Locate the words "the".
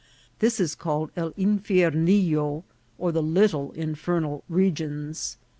3.11-3.21